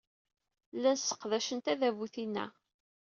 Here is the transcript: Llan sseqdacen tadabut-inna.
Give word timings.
Llan 0.77 0.97
sseqdacen 0.99 1.59
tadabut-inna. 1.65 2.45